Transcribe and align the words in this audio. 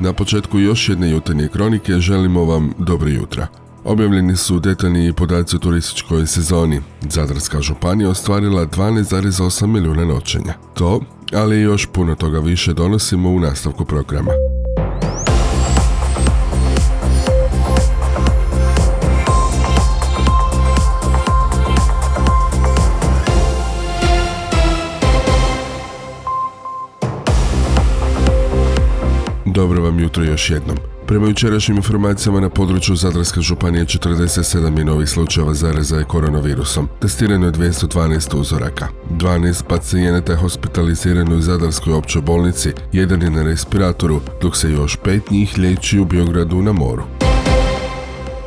Na 0.00 0.12
početku 0.12 0.58
još 0.58 0.88
jedne 0.88 1.10
jutarnje 1.10 1.48
kronike 1.48 1.92
želimo 1.92 2.44
vam 2.44 2.72
dobro 2.78 3.08
jutra. 3.08 3.46
Objavljeni 3.84 4.36
su 4.36 4.60
detaljni 4.60 5.12
podaci 5.12 5.56
o 5.56 5.58
turističkoj 5.58 6.26
sezoni. 6.26 6.80
Zadarska 7.00 7.60
županija 7.60 8.10
ostvarila 8.10 8.66
12,8 8.66 9.66
milijuna 9.66 10.04
noćenja. 10.04 10.54
To, 10.74 11.00
ali 11.32 11.56
i 11.56 11.62
još 11.62 11.86
puno 11.86 12.14
toga 12.14 12.38
više 12.38 12.74
donosimo 12.74 13.30
u 13.30 13.40
nastavku 13.40 13.84
programa. 13.84 14.30
Vam 29.90 30.00
jutro 30.00 30.24
još 30.24 30.50
jednom. 30.50 30.76
Prema 31.06 31.26
jučerašnjim 31.26 31.76
informacijama 31.76 32.40
na 32.40 32.48
području 32.48 32.96
Zadarske 32.96 33.40
županije 33.40 33.84
47 33.84 34.78
je 34.78 34.84
novih 34.84 35.08
slučajeva 35.08 35.54
zaraza 35.54 35.96
je 35.96 36.04
koronavirusom. 36.04 36.88
Testirano 37.00 37.46
je 37.46 37.52
212 37.52 38.36
uzoraka. 38.36 38.88
12 39.10 39.62
pacijenata 39.68 40.32
je 40.32 40.38
hospitalizirano 40.38 41.36
u 41.36 41.40
Zadarskoj 41.40 41.92
općoj 41.92 42.22
bolnici, 42.22 42.72
jedan 42.92 43.22
je 43.22 43.30
na 43.30 43.42
respiratoru, 43.42 44.20
dok 44.42 44.56
se 44.56 44.70
još 44.70 44.96
pet 45.04 45.30
njih 45.30 45.58
liječi 45.58 45.98
u 45.98 46.04
Biogradu 46.04 46.62
na 46.62 46.72
moru. 46.72 47.02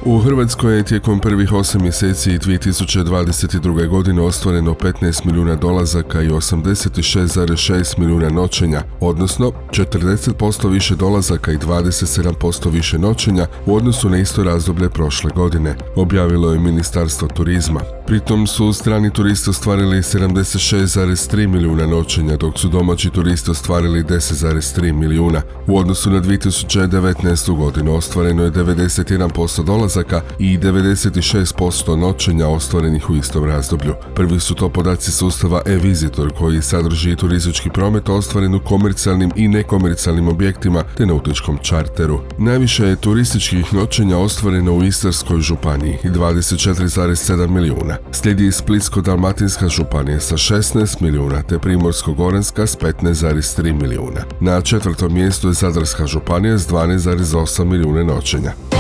U 0.06 0.20
Hrvatskoj 0.20 0.78
je 0.78 0.84
tijekom 0.84 1.20
prvih 1.20 1.52
8 1.52 1.82
mjeseci 1.82 2.30
2022. 2.30 3.88
godine 3.88 4.22
ostvareno 4.22 4.74
15 4.74 5.26
milijuna 5.26 5.56
dolazaka 5.56 6.22
i 6.22 6.30
86,6 6.30 8.00
milijuna 8.00 8.30
noćenja, 8.30 8.84
odnosno 9.00 9.52
40% 9.70 10.70
više 10.70 10.96
dolazaka 10.96 11.52
i 11.52 11.58
27% 11.58 12.72
više 12.72 13.00
noćenja 13.00 13.48
u 13.66 13.76
odnosu 13.76 14.10
na 14.10 14.18
isto 14.18 14.44
razdoblje 14.44 14.90
prošle 14.90 15.32
godine, 15.36 15.76
objavilo 15.96 16.52
je 16.52 16.60
Ministarstvo 16.60 17.28
turizma. 17.28 17.80
Pritom 18.08 18.48
su 18.48 18.74
strani 18.74 19.14
turisti 19.14 19.50
ostvarili 19.50 19.98
76,3 19.98 21.48
milijuna 21.48 21.88
noćenja, 21.88 22.38
dok 22.38 22.60
su 22.60 22.70
domaći 22.70 23.10
turisti 23.10 23.52
ostvarili 23.52 24.04
10,3 24.04 24.94
milijuna. 24.94 25.42
U 25.68 25.78
odnosu 25.78 26.10
na 26.10 26.22
2019. 26.22 27.58
godinu 27.58 27.96
ostvareno 27.96 28.44
je 28.44 28.52
91% 28.52 29.64
dolazaka 29.64 29.93
i 30.40 30.58
96% 30.58 31.96
noćenja 31.96 32.48
ostvarenih 32.48 33.10
u 33.10 33.16
istom 33.16 33.46
razdoblju. 33.46 33.94
Prvi 34.16 34.40
su 34.40 34.56
to 34.56 34.70
podaci 34.70 35.12
sustava 35.12 35.62
e-Visitor 35.66 36.34
koji 36.38 36.62
sadrži 36.62 37.16
turistički 37.16 37.70
promet 37.70 38.10
ostvaren 38.10 38.56
u 38.56 38.60
komercijalnim 38.60 39.32
i 39.36 39.48
nekomercijalnim 39.48 40.28
objektima 40.28 40.84
te 40.98 41.06
nautičkom 41.06 41.58
čarteru. 41.58 42.20
Najviše 42.38 42.86
je 42.86 42.96
turističkih 42.96 43.74
noćenja 43.74 44.18
ostvareno 44.18 44.74
u 44.74 44.84
Istarskoj 44.84 45.42
županiji 45.42 45.98
24,7 46.04 47.50
milijuna. 47.50 47.98
Slijedi 48.12 48.52
Splitsko-Dalmatinska 48.52 49.70
županija 49.70 50.20
sa 50.20 50.38
16 50.38 51.02
milijuna 51.02 51.42
te 51.42 51.56
Primorsko-Goranska 51.60 52.68
s 52.68 52.78
15,3 52.78 53.82
milijuna. 53.82 54.22
Na 54.40 54.62
četvrtom 54.62 55.14
mjestu 55.14 55.48
je 55.48 55.54
Zadarska 55.54 56.08
županija 56.08 56.58
s 56.58 56.68
12,8 56.68 57.66
milijuna 57.66 58.04
noćenja. 58.04 58.73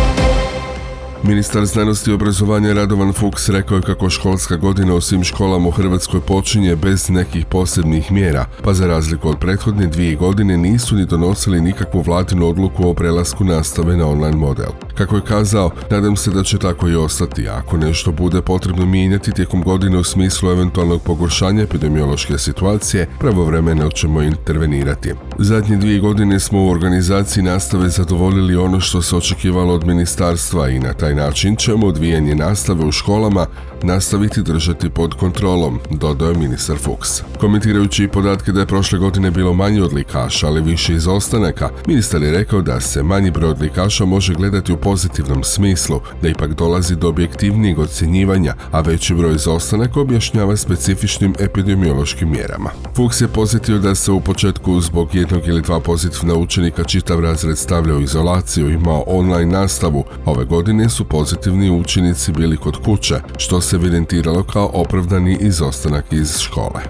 Ministar 1.27 1.65
znanosti 1.65 2.09
i 2.09 2.13
obrazovanja 2.13 2.73
Radovan 2.73 3.13
Fuchs 3.13 3.49
rekao 3.49 3.75
je 3.75 3.81
kako 3.81 4.09
školska 4.09 4.55
godina 4.55 4.93
u 4.93 5.01
svim 5.01 5.23
školama 5.23 5.67
u 5.67 5.71
Hrvatskoj 5.71 6.21
počinje 6.21 6.75
bez 6.75 7.09
nekih 7.09 7.45
posebnih 7.45 8.11
mjera, 8.11 8.45
pa 8.63 8.73
za 8.73 8.87
razliku 8.87 9.29
od 9.29 9.39
prethodne 9.39 9.87
dvije 9.87 10.15
godine 10.15 10.57
nisu 10.57 10.95
ni 10.95 11.05
donosili 11.05 11.61
nikakvu 11.61 12.01
vladinu 12.01 12.49
odluku 12.49 12.87
o 12.87 12.93
prelasku 12.93 13.43
nastave 13.43 13.97
na 13.97 14.07
online 14.07 14.37
model. 14.37 14.71
Kako 14.97 15.15
je 15.15 15.21
kazao, 15.21 15.71
nadam 15.89 16.15
se 16.15 16.31
da 16.31 16.43
će 16.43 16.57
tako 16.57 16.89
i 16.89 16.95
ostati, 16.95 17.49
ako 17.49 17.77
nešto 17.77 18.11
bude 18.11 18.41
potrebno 18.41 18.85
mijenjati 18.85 19.31
tijekom 19.31 19.63
godine 19.63 19.97
u 19.97 20.03
smislu 20.03 20.51
eventualnog 20.51 21.01
pogoršanja 21.01 21.63
epidemiološke 21.63 22.37
situacije, 22.37 23.07
pravovremeno 23.19 23.89
ćemo 23.89 24.21
intervenirati. 24.21 25.13
Zadnje 25.39 25.77
dvije 25.77 25.99
godine 25.99 26.39
smo 26.39 26.63
u 26.63 26.69
organizaciji 26.69 27.43
nastave 27.43 27.89
zadovoljili 27.89 28.55
ono 28.55 28.79
što 28.79 29.01
se 29.01 29.15
očekivalo 29.15 29.73
od 29.73 29.87
ministarstva 29.87 30.69
i 30.69 30.79
na 30.79 30.93
taj 30.93 31.15
način 31.15 31.55
ćemo 31.55 31.87
odvijanje 31.87 32.35
nastave 32.35 32.85
u 32.85 32.91
školama 32.91 33.45
nastaviti 33.83 34.41
držati 34.41 34.89
pod 34.89 35.13
kontrolom, 35.13 35.79
dodao 35.91 36.29
je 36.29 36.37
ministar 36.37 36.77
Fuchs. 36.77 37.21
Komentirajući 37.39 38.07
podatke 38.07 38.51
da 38.51 38.59
je 38.59 38.65
prošle 38.65 38.99
godine 38.99 39.31
bilo 39.31 39.53
manje 39.53 39.83
odlikaša, 39.83 40.47
ali 40.47 40.61
više 40.61 40.93
izostanaka, 40.93 41.69
ministar 41.87 42.23
je 42.23 42.31
rekao 42.31 42.61
da 42.61 42.79
se 42.79 43.03
manji 43.03 43.31
broj 43.31 43.49
odlikaša 43.49 44.05
može 44.05 44.33
gledati 44.33 44.73
u 44.73 44.77
pozitivnom 44.77 45.43
smislu, 45.43 45.99
da 46.21 46.29
ipak 46.29 46.53
dolazi 46.53 46.95
do 46.95 47.09
objektivnijeg 47.09 47.79
ocjenjivanja, 47.79 48.53
a 48.71 48.81
veći 48.81 49.13
broj 49.13 49.35
izostanaka 49.35 49.99
objašnjava 49.99 50.57
specifičnim 50.57 51.33
epidemiološkim 51.39 52.31
mjerama. 52.31 52.69
Fuchs 52.95 53.21
je 53.21 53.27
posjetio 53.27 53.79
da 53.79 53.95
se 53.95 54.11
u 54.11 54.21
početku 54.21 54.81
zbog 54.81 55.15
jednog 55.15 55.47
ili 55.47 55.61
dva 55.61 55.79
pozitivna 55.79 56.35
učenika 56.35 56.83
čitav 56.83 57.19
razred 57.19 57.57
stavlja 57.57 57.95
u 57.95 58.01
izolaciju, 58.01 58.69
imao 58.69 59.03
online 59.07 59.51
nastavu. 59.59 60.03
Ove 60.25 60.45
godine 60.45 60.89
su 60.89 61.05
pozitivni 61.05 61.71
učenici 61.71 62.31
bili 62.31 62.57
kod 62.57 62.77
kuće, 62.85 63.15
što 63.37 63.61
se 63.67 63.75
evidentiralo 63.75 64.43
kao 64.43 64.69
opravdani 64.73 65.37
izostanak 65.41 66.05
iz 66.11 66.37
škole. 66.39 66.81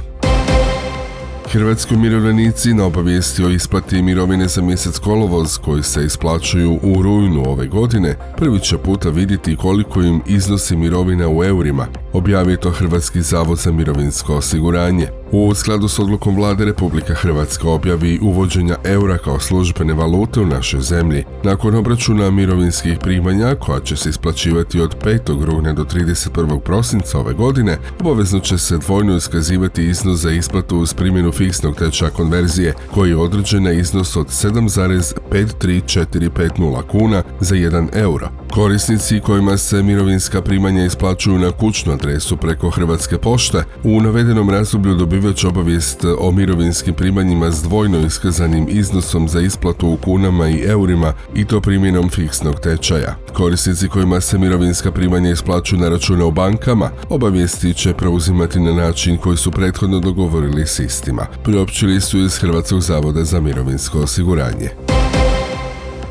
Hrvatski 1.52 1.96
umirovljenici 1.96 2.74
na 2.74 2.86
obavijesti 2.86 3.44
o 3.44 3.50
isplati 3.50 4.02
mirovine 4.02 4.48
za 4.48 4.62
mjesec 4.62 5.00
kolovoz 5.00 5.58
koji 5.58 5.84
se 5.84 6.06
isplaćuju 6.06 6.80
u 6.84 7.02
rujnu 7.02 7.44
ove 7.50 7.68
godine 7.68 8.16
prvi 8.38 8.60
će 8.60 8.78
puta 8.78 9.10
vidjeti 9.10 9.56
koliko 9.56 10.02
im 10.02 10.22
iznosi 10.28 10.76
mirovina 10.76 11.30
u 11.30 11.44
eurima, 11.44 11.88
objavio 12.14 12.58
to 12.58 12.72
Hrvatski 12.72 13.22
zavod 13.22 13.58
za 13.58 13.72
mirovinsko 13.72 14.36
osiguranje. 14.36 15.08
U 15.32 15.56
skladu 15.56 15.88
s 15.88 16.00
odlukom 16.00 16.36
vlade 16.36 16.66
Republika 16.66 17.14
Hrvatska 17.14 17.70
objavi 17.70 18.20
uvođenja 18.22 18.76
eura 18.84 19.18
kao 19.18 19.40
službene 19.40 19.94
valute 19.94 20.40
u 20.40 20.46
našoj 20.46 20.82
zemlji. 20.82 21.24
Nakon 21.44 21.76
obračuna 21.76 22.32
mirovinskih 22.32 22.98
primanja 23.02 23.56
koja 23.56 23.80
će 23.80 23.96
se 23.96 24.10
isplaćivati 24.10 24.80
od 24.80 24.96
5. 25.04 25.46
rujna 25.46 25.74
do 25.74 25.84
31. 25.84 26.60
prosinca 26.60 27.20
ove 27.20 27.34
godine, 27.34 27.78
obavezno 28.00 28.40
će 28.40 28.58
se 28.58 28.78
dvojno 28.78 29.16
iskazivati 29.16 29.86
iznos 29.86 30.20
za 30.20 30.32
isplatu 30.32 30.78
uz 30.78 30.94
primjenu 30.94 31.32
fiksnog 31.32 31.76
tečaja 31.76 32.12
konverzije 32.12 32.74
koji 32.94 33.10
je 33.10 33.18
određen 33.18 33.64
na 33.64 33.72
iznos 33.72 34.16
od 34.16 34.28
7,53450 34.28 36.88
kuna 36.88 37.24
za 37.40 37.56
1 37.56 37.88
euro. 37.94 38.30
Korisnici 38.54 39.20
kojima 39.20 39.58
se 39.58 39.84
mirovinska 39.84 40.42
primanja 40.42 40.86
isplaćuju 40.86 41.40
na 41.40 41.52
kućnu 41.52 41.94
adresu 41.94 42.38
preko 42.38 42.70
Hrvatske 42.70 43.18
pošte 43.18 43.64
u 43.84 44.02
navedenom 44.02 44.50
razdoblju 44.50 44.96
dobivat 44.96 45.17
će 45.36 45.48
obavijest 45.48 46.06
o 46.20 46.32
mirovinskim 46.32 46.94
primanjima 46.94 47.52
s 47.52 47.64
dvojno 47.64 48.00
iskazanim 48.00 48.68
iznosom 48.70 49.28
za 49.28 49.42
isplatu 49.42 49.88
u 49.88 49.98
kunama 49.98 50.50
i 50.50 50.64
eurima 50.64 51.14
i 51.36 51.46
to 51.46 51.62
primjenom 51.62 52.10
fiksnog 52.10 52.60
tečaja. 52.60 53.16
Korisnici 53.34 53.88
kojima 53.88 54.22
se 54.22 54.38
mirovinska 54.38 54.92
primanja 54.92 55.32
isplaćuju 55.32 55.80
na 55.80 55.90
račune 55.90 56.24
u 56.24 56.32
bankama 56.32 56.90
obavijesti 57.10 57.74
će 57.74 57.94
preuzimati 57.94 58.60
na 58.60 58.74
način 58.74 59.18
koji 59.18 59.38
su 59.38 59.52
prethodno 59.52 60.00
dogovorili 60.00 60.68
s 60.68 60.80
istima. 60.80 61.26
Priopćili 61.44 62.02
su 62.02 62.20
iz 62.20 62.38
Hrvatskog 62.38 62.82
zavoda 62.82 63.24
za 63.24 63.40
mirovinsko 63.40 64.00
osiguranje. 64.00 64.87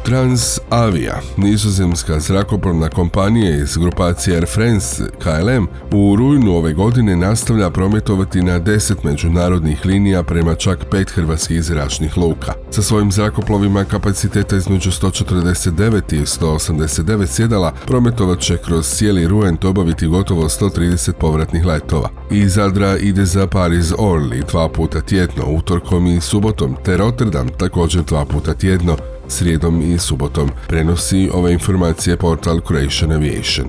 Transavia, 0.07 1.21
nizozemska 1.37 2.21
zrakoplovna 2.21 2.89
kompanija 2.89 3.57
iz 3.57 3.77
grupacije 3.77 4.37
Air 4.37 4.47
France 4.47 5.05
KLM, 5.23 5.67
u 5.93 6.17
rujnu 6.17 6.57
ove 6.57 6.73
godine 6.73 7.17
nastavlja 7.17 7.71
prometovati 7.71 8.43
na 8.43 8.61
10 8.61 8.95
međunarodnih 9.05 9.87
linija 9.87 10.23
prema 10.23 10.55
čak 10.55 10.85
pet 10.91 11.11
hrvatskih 11.11 11.63
zračnih 11.63 12.19
luka. 12.19 12.53
Sa 12.71 12.83
svojim 12.83 13.13
zrakoplovima 13.13 13.85
kapaciteta 13.85 14.57
između 14.57 14.91
149 14.91 16.15
i 16.15 16.21
189 16.21 17.27
sjedala 17.27 17.73
prometovat 17.87 18.41
će 18.41 18.57
kroz 18.57 18.89
cijeli 18.89 19.29
rujen 19.29 19.57
obaviti 19.65 20.07
gotovo 20.07 20.49
130 20.49 21.13
povratnih 21.13 21.65
letova. 21.65 22.09
Iz 22.31 22.55
Zadra 22.55 22.97
ide 22.97 23.25
za 23.25 23.47
Pariz 23.47 23.93
Orly 23.93 24.47
dva 24.51 24.69
puta 24.69 25.01
tjedno, 25.01 25.45
utorkom 25.47 26.07
i 26.07 26.21
subotom, 26.21 26.77
te 26.85 26.97
Rotterdam 26.97 27.49
također 27.49 28.03
dva 28.03 28.25
puta 28.25 28.55
tjedno, 28.55 28.97
srijedom 29.29 29.83
i 29.83 29.99
subotom. 29.99 30.51
Prenosi 30.69 31.31
ove 31.33 31.53
informacije 31.53 32.17
portal 32.17 32.61
Croatian 32.61 33.13
Aviation. 33.13 33.69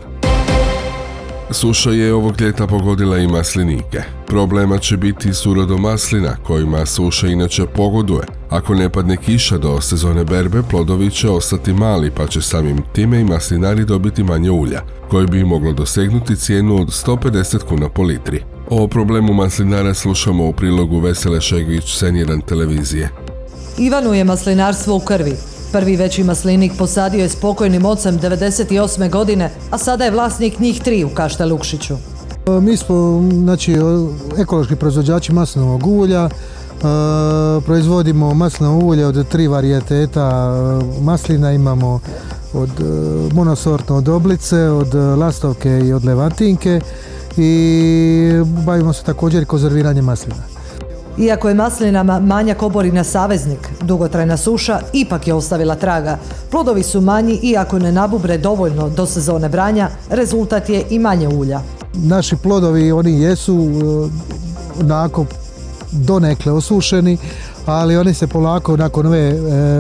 Suša 1.51 1.92
je 1.92 2.13
ovog 2.13 2.42
ljeta 2.42 2.68
pogodila 2.68 3.18
i 3.18 3.27
maslinike. 3.27 4.01
Problema 4.27 4.77
će 4.77 4.98
biti 4.98 5.33
s 5.33 5.45
urodom 5.45 5.81
maslina, 5.81 6.36
kojima 6.44 6.86
suša 6.86 7.27
inače 7.27 7.65
pogoduje. 7.65 8.24
Ako 8.50 8.75
ne 8.75 8.89
padne 8.89 9.18
kiša 9.18 9.57
do 9.57 9.81
sezone 9.81 10.24
berbe, 10.24 10.62
plodovi 10.69 11.12
će 11.12 11.30
ostati 11.30 11.74
mali, 11.74 12.12
pa 12.12 12.27
će 12.27 12.42
samim 12.42 12.83
time 12.94 13.21
i 13.21 13.24
maslinari 13.24 13.86
dobiti 13.86 14.24
manje 14.24 14.51
ulja, 14.51 14.81
koji 15.10 15.27
bi 15.27 15.44
moglo 15.44 15.74
dosegnuti 15.74 16.36
cijenu 16.36 16.81
od 16.81 16.88
150 16.88 17.63
kuna 17.63 17.89
po 17.89 18.03
litri. 18.03 18.44
O 18.69 18.88
problemu 18.88 19.33
maslinara 19.33 19.94
slušamo 19.94 20.48
u 20.48 20.53
prilogu 20.53 21.00
Vesele 21.00 21.42
Šegić, 21.42 21.98
Senjeran 21.98 22.42
televizije. 22.42 23.10
Ivanu 23.77 24.13
je 24.13 24.24
maslinarstvo 24.24 24.95
u 24.95 25.00
krvi. 25.00 25.38
Prvi 25.71 25.95
veći 25.95 26.24
maslinik 26.24 26.71
posadio 26.77 27.21
je 27.21 27.29
s 27.29 27.35
pokojnim 27.35 27.85
ocem 27.85 28.19
98. 28.19 29.09
godine, 29.09 29.51
a 29.71 29.77
sada 29.77 30.06
je 30.06 30.12
vlasnik 30.12 30.59
njih 30.59 30.81
tri 30.81 31.03
u 31.03 31.09
Kašta 31.09 31.45
Lukšiću. 31.45 31.95
Mi 32.62 32.77
smo 32.77 33.24
znači, 33.31 33.75
ekološki 34.38 34.75
proizvođači 34.75 35.33
maslinovog 35.33 35.88
ulja, 35.88 36.25
e, 36.25 36.31
proizvodimo 37.65 38.33
maslinovo 38.33 38.85
ulje 38.85 39.06
od 39.06 39.27
tri 39.27 39.47
varijeteta 39.47 40.53
e, 41.01 41.01
maslina, 41.01 41.51
imamo 41.51 42.00
od 42.53 42.69
e, 43.89 43.94
od 43.94 44.09
oblice, 44.09 44.69
od 44.69 44.94
lastovke 44.94 45.79
i 45.85 45.94
od 45.94 46.06
levantinke 46.06 46.81
i 47.38 48.31
bavimo 48.65 48.94
se 48.94 49.03
također 49.03 49.45
konzerviranjem 49.45 50.06
maslina. 50.06 50.56
Iako 51.18 51.50
je 51.50 51.56
maslinama 51.56 52.19
manjak 52.19 52.64
oborina 52.64 53.04
saveznik, 53.04 53.69
dugotrajna 53.81 54.38
suša 54.38 54.80
ipak 54.94 55.28
je 55.28 55.34
ostavila 55.34 55.75
traga. 55.75 56.18
Plodovi 56.52 56.84
su 56.84 57.02
manji 57.02 57.40
i 57.44 57.58
ako 57.58 57.80
ne 57.80 57.92
nabubre 57.92 58.38
dovoljno 58.38 58.90
do 58.90 59.06
sezone 59.06 59.50
branja, 59.50 59.90
rezultat 60.10 60.69
je 60.69 60.84
i 60.90 61.00
manje 61.00 61.28
ulja. 61.28 61.62
Naši 61.94 62.36
plodovi, 62.36 62.92
oni 62.92 63.22
jesu 63.22 63.56
e, 63.56 64.84
onako 64.84 65.25
donekle 65.92 66.52
osušeni, 66.52 67.18
ali 67.66 67.98
oni 67.98 68.13
se 68.13 68.28
polako 68.28 68.78
nakon 68.78 69.06
ove 69.06 69.30
e, 69.30 69.36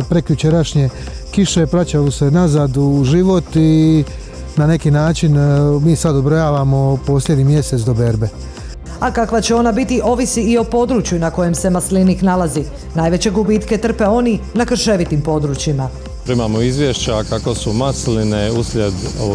prekjučerašnje 0.09 0.89
kiše 1.31 1.65
praćaju 1.65 2.11
se 2.11 2.31
nazad 2.31 2.77
u 2.77 3.03
život 3.03 3.55
i 3.55 4.03
na 4.55 4.67
neki 4.67 4.91
način 4.91 5.37
e, 5.37 5.59
mi 5.81 5.95
sad 5.95 6.15
odbrojavamo 6.15 6.97
posljednji 7.05 7.43
mjesec 7.43 7.81
do 7.81 7.93
berbe 7.93 8.29
a 8.99 9.11
kakva 9.11 9.41
će 9.41 9.55
ona 9.55 9.71
biti 9.71 10.01
ovisi 10.03 10.41
i 10.41 10.57
o 10.57 10.63
području 10.63 11.19
na 11.19 11.31
kojem 11.31 11.55
se 11.55 11.69
maslinik 11.69 12.21
nalazi. 12.21 12.63
Najveće 12.95 13.31
gubitke 13.31 13.77
trpe 13.77 14.05
oni 14.05 14.39
na 14.53 14.65
krševitim 14.65 15.21
područjima. 15.21 15.89
Primamo 16.25 16.61
izvješća 16.61 17.23
kako 17.29 17.55
su 17.55 17.73
masline 17.73 18.51
uslijed 18.51 18.93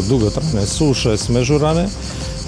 dugotrajne 0.08 0.66
suše 0.66 1.16
smežurane 1.16 1.88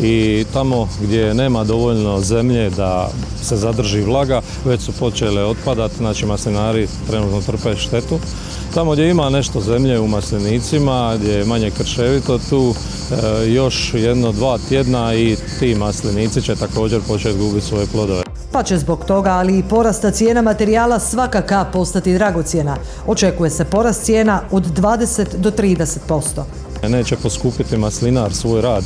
i 0.02 0.44
tamo 0.52 0.88
gdje 1.02 1.34
nema 1.34 1.64
dovoljno 1.64 2.20
zemlje 2.20 2.70
da 2.70 3.10
se 3.42 3.56
zadrži 3.56 4.00
vlaga, 4.00 4.40
već 4.64 4.80
su 4.80 4.92
počele 4.92 5.44
otpadati, 5.44 5.96
znači 5.96 6.26
maslinari 6.26 6.88
trenutno 7.06 7.40
trpe 7.40 7.76
štetu. 7.76 8.18
Tamo 8.74 8.92
gdje 8.92 9.10
ima 9.10 9.30
nešto 9.30 9.60
zemlje 9.60 10.00
u 10.00 10.06
maslinicima, 10.08 11.16
gdje 11.16 11.32
je 11.32 11.44
manje 11.44 11.70
krševito, 11.70 12.38
tu 12.50 12.74
e, 12.74 13.46
još 13.48 13.94
jedno, 13.94 14.32
dva 14.32 14.58
tjedna 14.68 15.14
i 15.14 15.36
ti 15.58 15.74
maslinici 15.74 16.42
će 16.42 16.56
također 16.56 17.00
početi 17.08 17.38
gubiti 17.38 17.66
svoje 17.66 17.86
plodove. 17.86 18.22
Pa 18.52 18.62
će 18.62 18.78
zbog 18.78 19.04
toga, 19.04 19.30
ali 19.30 19.58
i 19.58 19.62
porasta 19.62 20.10
cijena 20.10 20.42
materijala 20.42 20.98
svaka 20.98 21.42
kap 21.42 21.72
postati 21.72 22.14
dragocjena. 22.14 22.76
Očekuje 23.06 23.50
se 23.50 23.64
porast 23.64 24.02
cijena 24.02 24.40
od 24.50 24.80
20 24.80 25.36
do 25.36 25.50
30%. 25.50 26.42
Neće 26.88 27.16
poskupiti 27.16 27.76
maslinar 27.76 28.34
svoj 28.34 28.60
rad, 28.60 28.84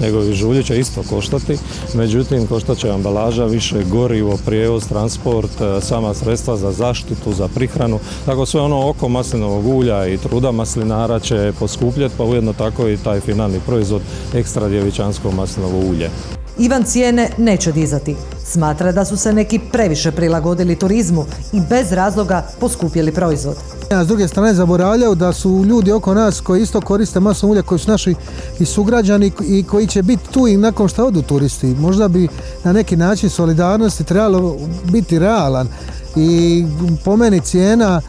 nego 0.00 0.22
i 0.22 0.34
žulje 0.34 0.62
će 0.62 0.78
isto 0.78 1.02
koštati, 1.10 1.58
međutim 1.94 2.46
koštat 2.46 2.78
će 2.78 2.90
ambalaža, 2.90 3.44
više 3.44 3.84
gorivo, 3.84 4.38
prijevoz, 4.46 4.88
transport, 4.88 5.60
e, 5.60 5.80
sama 5.80 6.14
sredstva 6.14 6.56
za 6.56 6.72
zaštitu, 6.72 7.32
za 7.32 7.48
prihranu, 7.48 7.98
tako 8.26 8.46
sve 8.46 8.60
ono 8.60 8.88
oko 8.88 9.08
maslinovog 9.08 9.66
ulja 9.66 10.06
i 10.06 10.18
truda 10.18 10.52
maslinara 10.52 11.20
će 11.20 11.52
poskupljati, 11.58 12.14
pa 12.18 12.24
ujedno 12.24 12.52
tako 12.52 12.88
i 12.88 12.96
taj 12.96 13.20
finalni 13.20 13.60
proizvod 13.66 14.02
ekstra 14.34 14.68
djevičansko 14.68 15.30
maslinovo 15.30 15.78
ulje. 15.90 16.10
Ivan 16.58 16.84
cijene 16.84 17.30
neće 17.38 17.72
dizati. 17.72 18.16
Smatra 18.44 18.92
da 18.92 19.04
su 19.04 19.16
se 19.16 19.32
neki 19.32 19.60
previše 19.72 20.12
prilagodili 20.12 20.76
turizmu 20.76 21.24
i 21.52 21.60
bez 21.70 21.92
razloga 21.92 22.46
poskupjeli 22.60 23.12
proizvod. 23.12 23.56
A 23.90 24.04
s 24.04 24.06
druge 24.06 24.28
strane 24.28 24.54
zaboravljaju 24.54 25.14
da 25.14 25.32
su 25.32 25.64
ljudi 25.64 25.92
oko 25.92 26.14
nas 26.14 26.40
koji 26.40 26.62
isto 26.62 26.80
koriste 26.80 27.20
masno 27.20 27.48
ulje, 27.48 27.62
koji 27.62 27.78
su 27.78 27.90
naši 27.90 28.14
i 28.58 28.64
sugrađani 28.64 29.32
i 29.42 29.62
koji 29.62 29.86
će 29.86 30.02
biti 30.02 30.32
tu 30.32 30.48
i 30.48 30.56
nakon 30.56 30.88
što 30.88 31.06
odu 31.06 31.22
turisti. 31.22 31.66
Možda 31.66 32.08
bi 32.08 32.28
na 32.64 32.72
neki 32.72 32.96
način 32.96 33.30
solidarnosti 33.30 34.04
trebalo 34.04 34.56
biti 34.84 35.18
realan 35.18 35.68
i 36.16 36.64
po 37.04 37.16
meni 37.16 37.40
cijena 37.40 38.00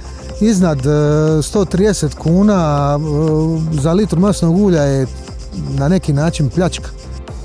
iznad 0.42 0.78
130 0.78 2.06
e, 2.06 2.10
kuna 2.20 3.00
e, 3.76 3.82
za 3.82 3.94
litru 3.94 4.20
masnog 4.20 4.58
ulja 4.58 4.82
je 4.82 5.08
na 5.78 5.88
neki 5.88 6.14
način 6.14 6.50
pljačka. 6.50 6.90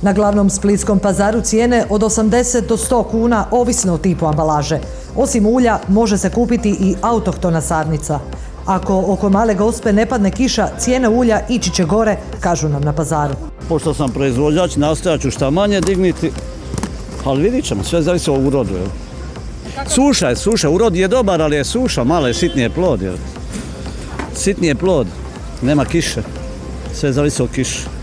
Na 0.02 0.12
glavnom 0.12 0.50
splitskom 0.50 0.98
pazaru 0.98 1.40
cijene 1.40 1.84
od 1.90 2.00
80 2.00 2.66
do 2.66 2.76
100 2.76 3.04
kuna 3.10 3.46
ovisno 3.50 3.94
o 3.94 3.98
tipu 3.98 4.26
ambalaže. 4.26 4.80
Osim 5.16 5.46
ulja 5.46 5.78
može 5.88 6.18
se 6.18 6.30
kupiti 6.30 6.70
i 6.80 6.94
autohtona 7.02 7.60
sadnica. 7.60 8.20
Ako 8.66 9.04
oko 9.06 9.30
male 9.30 9.54
gospe 9.54 9.92
ne 9.92 10.06
padne 10.06 10.30
kiša, 10.30 10.68
cijene 10.78 11.08
ulja 11.08 11.40
ići 11.48 11.70
će 11.70 11.84
gore, 11.84 12.16
kažu 12.40 12.68
nam 12.68 12.82
na 12.82 12.92
pazaru. 12.92 13.34
Pošto 13.68 13.94
sam 13.94 14.10
proizvođač, 14.10 14.76
nastojat 14.76 15.20
ću 15.20 15.30
šta 15.30 15.50
manje 15.50 15.80
digniti, 15.80 16.32
ali 17.24 17.42
vidit 17.42 17.64
ćemo, 17.64 17.84
sve 17.84 18.02
zavisi 18.02 18.30
o 18.30 18.34
urodu. 18.34 18.74
Suša 19.86 20.28
je, 20.28 20.36
suša, 20.36 20.70
urod 20.70 20.96
je 20.96 21.08
dobar, 21.08 21.42
ali 21.42 21.56
je 21.56 21.64
suša, 21.64 22.04
malo 22.04 22.26
je 22.26 22.34
sitnije 22.34 22.70
plod. 22.70 23.02
Jel? 23.02 23.14
Sitnije 24.34 24.74
plod, 24.74 25.06
nema 25.62 25.84
kiše, 25.84 26.22
sve 26.94 27.12
zavisi 27.12 27.42
o 27.42 27.46
kiši. 27.46 27.95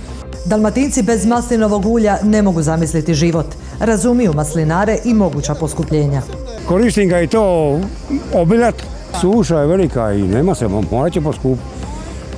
Dalmatinci 0.46 1.04
bez 1.04 1.26
maslinovog 1.26 1.86
ulja 1.86 2.18
ne 2.24 2.42
mogu 2.42 2.62
zamisliti 2.62 3.14
život. 3.14 3.46
razumiju 3.80 4.34
maslinare 4.34 4.98
i 5.06 5.14
moguća 5.14 5.56
poskupljenja. 5.56 6.22
Koristim 6.68 7.10
ga 7.10 7.22
i 7.22 7.28
to 7.28 7.80
obilat. 8.34 8.76
Suša 9.22 9.60
je 9.60 9.68
velika 9.68 10.14
i 10.14 10.22
nema 10.22 10.56
se, 10.56 10.68
morat 10.92 11.14
će 11.14 11.22
poskupiti. 11.22 11.68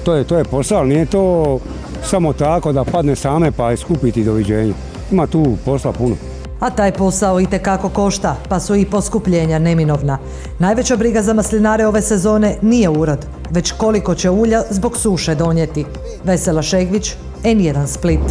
To 0.04 0.14
je, 0.14 0.24
to 0.24 0.38
je 0.38 0.44
posao, 0.44 0.78
ali 0.78 0.90
nije 0.90 1.06
to 1.06 1.60
samo 2.04 2.34
tako 2.34 2.72
da 2.72 2.84
padne 2.84 3.16
same 3.16 3.52
pa 3.52 3.72
je 3.72 3.78
skupiti 3.78 4.24
doviđenja. 4.24 4.74
Ima 5.12 5.28
tu 5.28 5.58
posla 5.66 5.92
puno. 5.92 6.16
A 6.60 6.70
taj 6.70 6.92
posao 6.92 7.40
i 7.40 7.46
tekako 7.46 7.90
košta, 7.90 8.36
pa 8.50 8.60
su 8.60 8.76
i 8.76 8.86
poskupljenja 8.86 9.60
neminovna. 9.60 10.18
Najveća 10.60 10.96
briga 10.96 11.22
za 11.22 11.34
maslinare 11.34 11.88
ove 11.88 12.02
sezone 12.02 12.58
nije 12.62 12.90
urod, 12.90 13.26
već 13.50 13.72
koliko 13.72 14.16
će 14.16 14.30
ulja 14.30 14.64
zbog 14.70 14.98
suše 14.98 15.36
donijeti. 15.36 15.86
Vesela 16.26 16.62
Šegvić, 16.62 17.16
N1 17.44 17.88
Split. 17.88 18.22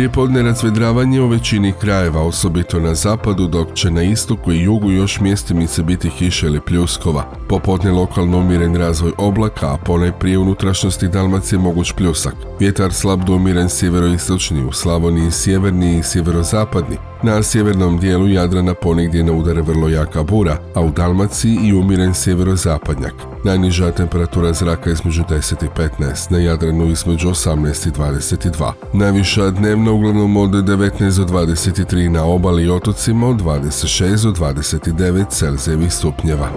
Prijepodne 0.00 0.42
razvedravanje 0.42 1.20
u 1.20 1.28
većini 1.28 1.72
krajeva, 1.80 2.22
osobito 2.22 2.80
na 2.80 2.94
zapadu, 2.94 3.46
dok 3.46 3.74
će 3.74 3.90
na 3.90 4.02
istoku 4.02 4.52
i 4.52 4.62
jugu 4.62 4.90
još 4.90 5.20
mjestimice 5.20 5.82
biti 5.82 6.10
kiše 6.10 6.46
ili 6.46 6.60
pljuskova. 6.60 7.24
Popodne 7.48 7.90
lokalno 7.90 8.38
umiren 8.38 8.76
razvoj 8.76 9.12
oblaka, 9.18 9.66
a 9.66 9.76
ponajprije 9.76 10.38
unutrašnjosti 10.38 11.08
Dalmacije 11.08 11.58
moguć 11.58 11.92
pljusak. 11.92 12.34
Vjetar 12.60 12.92
slab 12.92 13.24
do 13.24 13.34
umiren 13.34 13.68
sjeveroistočni, 13.68 14.64
u 14.64 14.72
Slavoniji 14.72 15.30
sjeverni 15.30 15.98
i 15.98 16.02
sjeverozapadni. 16.02 16.96
Na 17.22 17.42
sjevernom 17.42 17.98
dijelu 17.98 18.28
Jadrana 18.28 18.74
ponegdje 18.74 19.24
na 19.24 19.32
udare 19.32 19.62
vrlo 19.62 19.88
jaka 19.88 20.22
bura, 20.22 20.56
a 20.74 20.80
u 20.80 20.90
Dalmaciji 20.90 21.58
i 21.62 21.72
umiren 21.72 22.14
sjeverozapadnjak. 22.14 23.14
Najniža 23.44 23.90
temperatura 23.90 24.52
zraka 24.52 24.90
između 24.90 25.22
10 25.22 25.64
i 25.64 25.68
15, 26.00 26.30
na 26.32 26.38
Jadranu 26.38 26.86
između 26.86 27.28
18 27.28 27.88
i 27.88 27.90
22. 27.90 28.72
Najviša 28.92 29.50
dnevna 29.90 30.08
uglavnom 30.08 30.36
od 30.36 30.50
19 30.50 31.16
do 31.16 31.24
23 31.24 32.08
na 32.08 32.24
obali 32.24 32.64
i 32.64 32.70
otocima 32.70 33.28
od 33.28 33.36
26 33.36 34.22
do 34.22 34.30
29 34.30 35.24
Celzijevih 35.30 35.92
stupnjeva. 35.92 36.50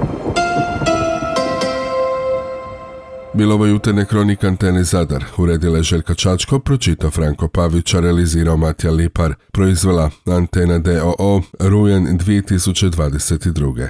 Bilo 3.34 3.56
ovo 3.56 3.66
jutarnje 3.66 4.06
kronika 4.06 4.48
Antene 4.48 4.84
Zadar. 4.84 5.24
Uredila 5.38 5.78
je 5.78 5.84
Željka 5.84 6.14
Čačko, 6.14 6.60
pročitao 6.60 7.12
Franko 7.12 7.48
Pavić, 7.48 7.94
a 7.94 8.00
realizirao 8.00 8.58
Matija 8.58 8.92
Lipar. 8.92 9.34
Proizvela 9.52 10.10
Antena 10.26 10.80
DOO, 10.80 11.42
rujan 11.60 12.20
2022. 12.20 13.88